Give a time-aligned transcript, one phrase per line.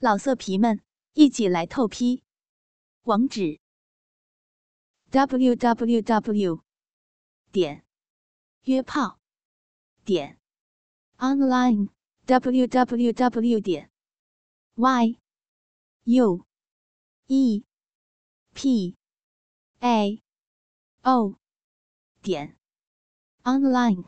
[0.00, 0.80] 老色皮们，
[1.14, 2.22] 一起来透批！
[3.02, 3.58] 网址
[5.10, 6.62] ：w w w
[7.50, 7.84] 点
[8.62, 9.18] 约炮
[10.04, 10.38] 点
[11.16, 11.88] online
[12.26, 13.90] w w w 点
[14.76, 15.18] y
[16.04, 16.46] u
[17.26, 17.64] e
[18.54, 18.96] p
[19.80, 20.22] a
[21.02, 21.40] o
[22.22, 22.56] 点
[23.42, 24.04] online。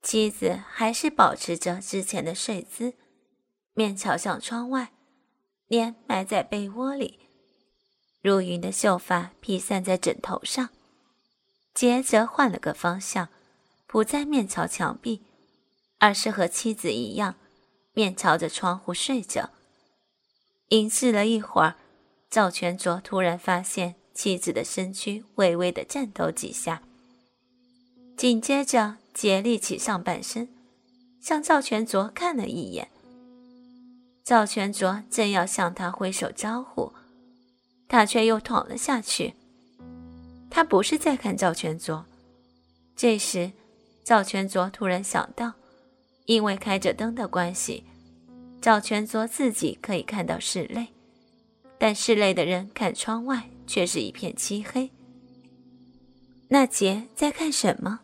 [0.00, 2.96] 妻子还是保持着之前的睡姿，
[3.72, 4.95] 面朝向窗外。
[5.68, 7.18] 脸埋在被窝里，
[8.22, 10.68] 如云的秀发披散在枕头上。
[11.74, 13.28] 杰则换了个方向，
[13.86, 15.22] 不再面朝墙壁，
[15.98, 17.34] 而是和妻子一样，
[17.92, 19.50] 面朝着窗户睡着。
[20.68, 21.76] 凝视了一会儿，
[22.30, 26.82] 赵全卓突然发现妻子的身躯微微的颤抖几下，
[28.16, 30.48] 紧接着杰立起上半身，
[31.20, 32.90] 向赵全卓看了一眼。
[34.26, 36.92] 赵全卓正要向他挥手招呼，
[37.86, 39.34] 他却又躺了下去。
[40.50, 42.04] 他不是在看赵全卓。
[42.96, 43.52] 这时，
[44.02, 45.52] 赵全卓突然想到，
[46.24, 47.84] 因为开着灯的关系，
[48.60, 50.88] 赵全卓自己可以看到室内，
[51.78, 54.90] 但室内的人看窗外却是一片漆黑。
[56.48, 58.00] 那杰在看什么？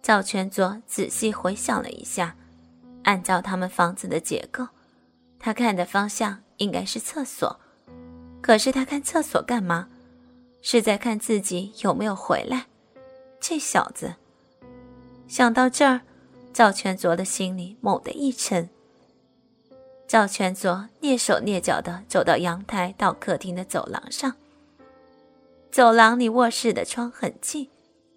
[0.00, 2.34] 赵全卓仔细回想了一下，
[3.02, 4.66] 按照他们房子的结构。
[5.38, 7.60] 他看的方向应该是厕所，
[8.40, 9.88] 可是他看厕所干嘛？
[10.60, 12.66] 是在看自己有没有回来。
[13.40, 14.16] 这小子
[15.28, 16.00] 想到这儿，
[16.52, 18.68] 赵全卓的心里猛地一沉。
[20.08, 24.34] 赵全卓蹑手蹑脚地走到阳台到客厅的走廊上。
[25.70, 27.68] 走廊离卧室的窗很近，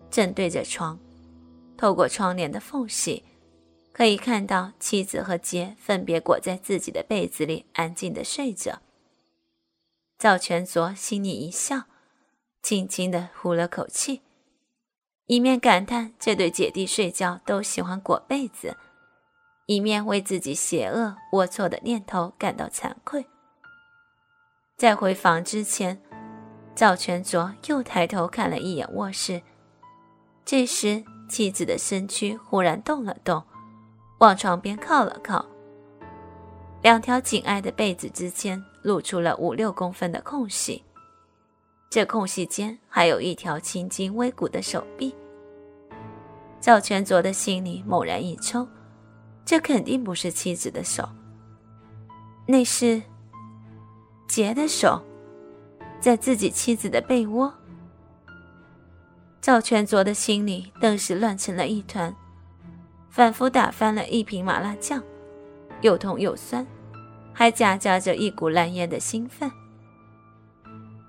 [0.09, 0.97] 正对着床，
[1.78, 3.23] 透过窗帘的缝隙。
[3.94, 8.81] 可以看到妻子和杰分别裹在自己的被子里，安静的睡着。
[10.17, 11.84] 赵全卓心里一笑，
[12.62, 14.22] 轻轻的呼了口气，
[15.25, 18.78] 一面感叹这对姐弟睡觉都喜欢裹被子，
[19.66, 23.25] 一面为自己邪恶龌龊的念头感到惭愧。
[24.78, 26.01] 在回房之前，
[26.74, 29.41] 赵全卓又抬头看了一眼卧室，
[30.46, 33.44] 这时妻子的身躯忽然动了动。
[34.21, 35.43] 往床边靠了靠，
[36.83, 40.83] 两条紧挨的被子之间露出了五六公分的空隙，
[41.89, 45.15] 这空隙间还有一条青筋微鼓的手臂。
[46.59, 48.67] 赵全卓的心里猛然一抽，
[49.43, 51.09] 这肯定不是妻子的手，
[52.45, 53.01] 那是
[54.27, 55.01] 杰的手，
[55.99, 57.51] 在自己妻子的被窝。
[59.41, 62.15] 赵全卓的心里顿时乱成了一团。
[63.11, 65.03] 反复打翻了一瓶麻辣酱，
[65.81, 66.66] 又痛又酸，
[67.33, 69.51] 还夹杂着一股烂烟的兴奋。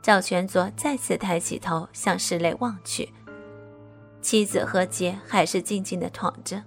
[0.03, 3.09] 赵全卓再次抬起头向室内望去，
[4.21, 6.65] 妻子和杰还是静静的躺着，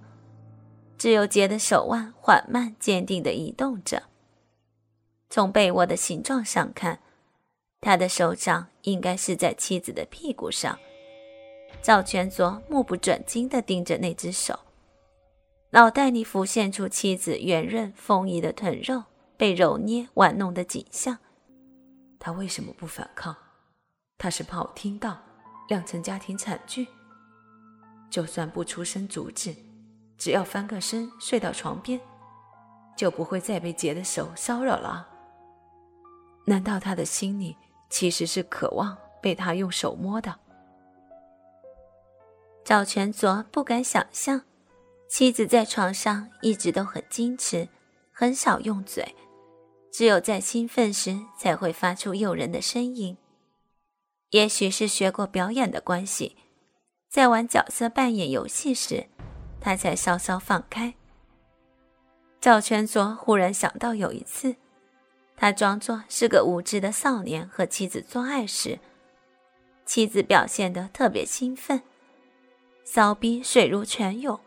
[0.98, 4.04] 只有杰的手腕缓慢坚定的移动着。
[5.30, 7.00] 从被窝的形状上看，
[7.82, 10.80] 他的手掌应该是在妻子的屁股上。
[11.82, 14.58] 赵全卓目不转睛地盯着那只手。
[15.76, 19.04] 脑袋里浮现出妻子圆润丰腴的臀肉
[19.36, 21.18] 被揉捏玩弄的景象。
[22.18, 23.36] 他为什么不反抗？
[24.18, 25.18] 他是怕我听到，
[25.68, 26.88] 酿成家庭惨剧。
[28.10, 29.54] 就算不出声阻止，
[30.18, 32.00] 只要翻个身睡到床边，
[32.96, 35.06] 就不会再被杰的手骚扰了。
[36.46, 37.54] 难道他的心里
[37.90, 40.34] 其实是渴望被他用手摸的？
[42.64, 44.44] 赵全卓不敢想象。
[45.08, 47.70] 妻子在床上一直都很矜持，
[48.12, 49.16] 很少用嘴，
[49.92, 53.18] 只有在兴奋时才会发出诱人的声音。
[54.32, 56.36] 也许是学过表演的关系，
[57.08, 59.08] 在玩角色扮演游戏时，
[59.62, 60.96] 他才稍稍放开。
[62.42, 64.56] 赵全卓忽然想到，有一次，
[65.38, 68.80] 他装作是个无知的少年和妻子做爱时，
[69.86, 71.82] 妻子表现得特别兴奋，
[72.84, 74.38] 骚逼水如泉涌。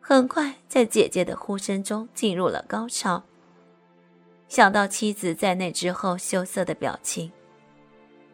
[0.00, 3.22] 很快，在姐姐的呼声中进入了高潮。
[4.48, 7.30] 想到妻子在那之后羞涩的表情，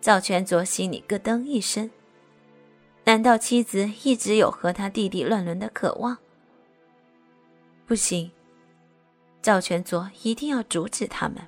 [0.00, 1.90] 赵全卓心里咯噔一声。
[3.02, 6.16] 难道妻子一直有和他弟弟乱伦的渴望？
[7.86, 8.30] 不行，
[9.42, 11.38] 赵全卓一定要阻止他们。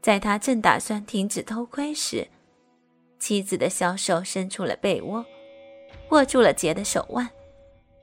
[0.00, 2.26] 在他正打算停止偷窥时，
[3.18, 5.22] 妻子的小手伸出了被窝，
[6.08, 7.28] 握住了杰的手腕。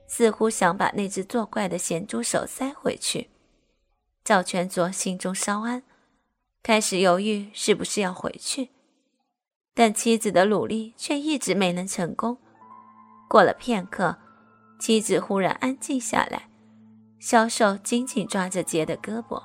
[0.08, 3.28] 似乎想把那只作怪的咸猪手塞回去，
[4.24, 5.82] 赵全卓心中稍安，
[6.62, 8.70] 开始犹豫是不是要回去，
[9.74, 12.38] 但妻子的努力却一直没能成功。
[13.28, 14.16] 过了片刻，
[14.80, 16.48] 妻子忽然安静下来，
[17.20, 19.42] 小手紧紧抓着杰的胳膊，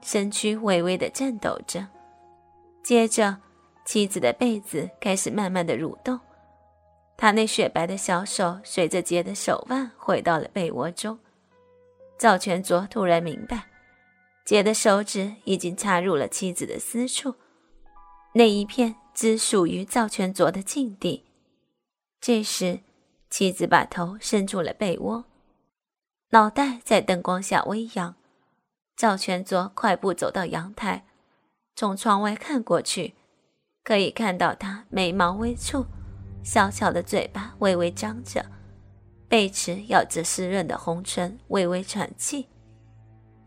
[0.00, 1.88] 身躯微微的颤抖着。
[2.84, 3.38] 接着，
[3.84, 6.20] 妻子的被子开始慢慢的蠕动，
[7.16, 11.18] 他那雪白的小手随着杰的手腕回到了被窝中。
[12.18, 13.66] 赵全卓突然明白，
[14.44, 17.34] 杰的手指已经插入了妻子的私处，
[18.34, 21.24] 那一片只属于赵全卓的禁地。
[22.20, 22.80] 这时，
[23.30, 25.24] 妻子把头伸出了被窝，
[26.30, 28.14] 脑袋在灯光下微扬。
[28.96, 31.04] 赵全卓快步走到阳台，
[31.74, 33.14] 从窗外看过去，
[33.82, 35.84] 可以看到他眉毛微蹙，
[36.44, 38.44] 小巧的嘴巴微微张着，
[39.28, 42.46] 贝齿咬着湿润的红唇，微微喘气，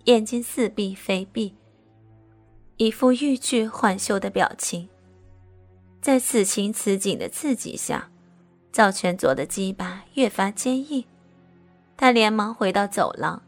[0.05, 1.53] 眼睛似闭非闭，
[2.77, 4.89] 一副欲拒还休的表情。
[6.01, 8.09] 在此情此景的刺激下。
[8.69, 11.03] 赵全卓的鸡巴越发坚硬，
[11.95, 13.41] 他连忙回到走廊。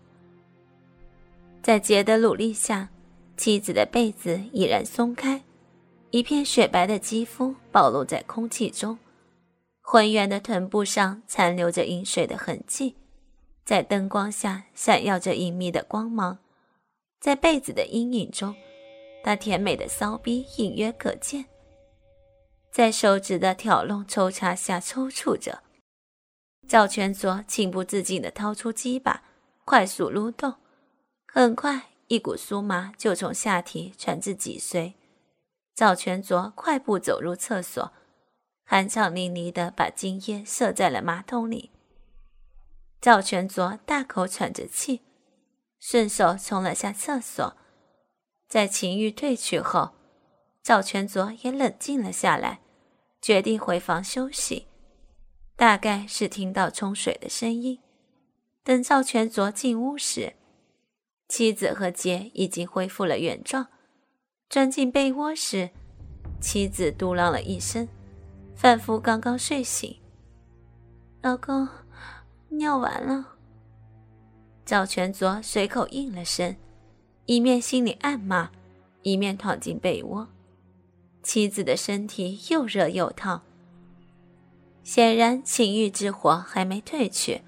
[1.61, 2.89] 在杰的努力下，
[3.37, 5.43] 妻子的被子已然松开，
[6.09, 8.97] 一片雪白的肌肤暴露在空气中，
[9.91, 12.95] 浑圆的臀部上残留着饮水的痕迹，
[13.65, 16.37] 在灯光下闪耀着隐秘的光芒，
[17.19, 18.55] 在被子的阴影中，
[19.23, 21.45] 他甜美的骚逼隐约可见。
[22.71, 25.63] 在手指的挑弄抽插下抽搐着，
[26.67, 29.23] 赵全卓情不自禁地掏出鸡巴，
[29.65, 30.53] 快速撸动。
[31.25, 34.93] 很快，一股酥麻就从下体传至脊髓。
[35.73, 37.91] 赵全卓快步走入厕所，
[38.69, 41.71] 酣畅淋漓地把精液射在了马桶里。
[43.01, 45.01] 赵全卓大口喘着气，
[45.79, 47.57] 顺手冲了下厕所。
[48.47, 49.91] 在情欲退去后。
[50.61, 52.59] 赵全卓也冷静了下来，
[53.21, 54.67] 决定回房休息。
[55.55, 57.79] 大概是听到冲水的声音。
[58.63, 60.35] 等赵全卓进屋时，
[61.27, 63.67] 妻子和杰已经恢复了原状。
[64.47, 65.71] 钻进被窝时，
[66.39, 67.87] 妻子嘟囔了一声，
[68.61, 69.95] 范夫刚刚睡醒
[71.23, 71.65] ：“老公，
[72.49, 73.35] 尿完了。”
[74.67, 76.53] 赵全卓随口应了声，
[77.25, 78.49] 一面心里暗骂，
[79.01, 80.27] 一面躺进被窝。
[81.23, 83.41] 妻子的身体又热又烫，
[84.83, 87.43] 显然情欲之火还没退去。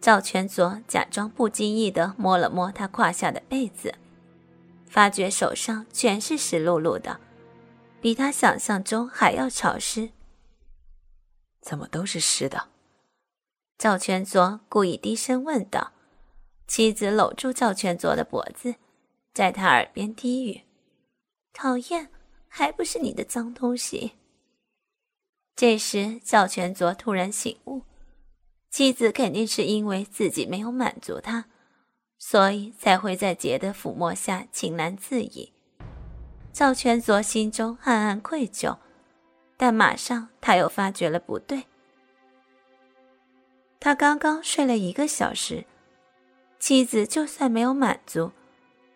[0.00, 3.92] 赵全卓假装不经意地摸了摸她胯下的被子，
[4.88, 7.18] 发觉手上全是湿漉漉的，
[8.00, 10.10] 比他想象中还要潮湿。
[11.66, 12.68] 怎么都是湿的？
[13.76, 15.92] 赵全卓故意低声问道。
[16.68, 18.76] 妻子搂住赵全卓的脖子，
[19.34, 20.62] 在他耳边低语
[21.52, 22.08] ：“讨厌。”
[22.48, 24.12] 还不是你的脏东西。
[25.56, 27.82] 这时，赵全卓突然醒悟，
[28.70, 31.46] 妻子肯定是因为自己没有满足他，
[32.16, 35.52] 所以才会在杰的抚摸下情难自已。
[36.52, 38.78] 赵全卓心中暗暗愧疚，
[39.56, 41.64] 但马上他又发觉了不对。
[43.80, 45.64] 他刚刚睡了一个小时，
[46.58, 48.32] 妻子就算没有满足，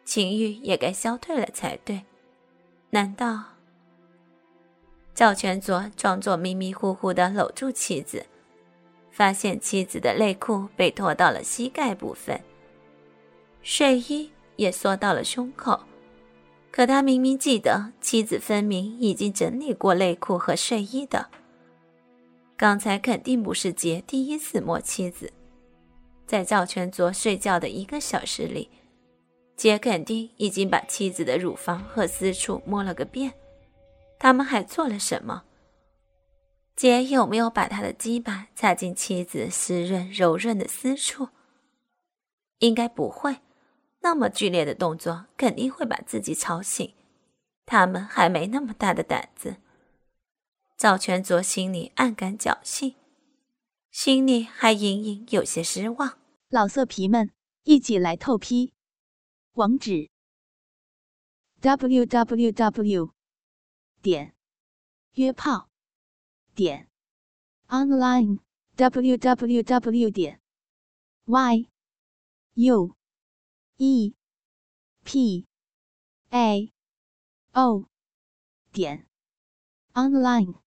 [0.05, 2.05] 情欲也该消退了才对。
[2.91, 3.45] 难道？
[5.15, 8.27] 赵全佐装作迷迷糊糊的搂住妻子，
[9.11, 12.41] 发现妻子的内裤被拖到了膝盖部分，
[13.63, 15.79] 睡衣也缩到了胸口。
[16.71, 21.29] 可他明明记得妻子分明已经整理过内裤和睡衣的，
[22.57, 25.33] 刚才肯定不是杰第一次摸妻子，
[26.27, 28.71] 在赵全卓睡觉的一个小时里。
[29.57, 33.35] 杰肯定已经把妻子的乳房和私处摸了个遍，
[34.19, 35.43] 他们还做了什么？
[36.77, 41.29] 姐有没有把他的鸡巴插进妻子湿润柔润的私处？
[42.61, 43.37] 应该不会，
[44.01, 46.95] 那么剧烈的动作肯定会把自己吵醒。
[47.67, 49.57] 他们还没那么大的胆子。
[50.77, 52.95] 赵全卓心里暗感侥幸，
[53.91, 56.19] 心里还隐隐有些失望。
[56.49, 57.31] 老色皮们，
[57.65, 58.73] 一起来透批！
[59.53, 60.09] 网址
[61.61, 63.11] ：w w w
[64.01, 64.35] 点
[65.13, 65.69] 约炮
[66.55, 66.89] 点
[67.69, 68.39] online
[68.77, 70.41] w w w 点
[71.27, 71.69] y
[72.55, 72.97] u
[73.83, 74.15] e
[75.05, 75.47] p
[76.31, 76.71] a
[77.55, 77.87] o
[78.73, 79.07] 点
[79.95, 80.70] online。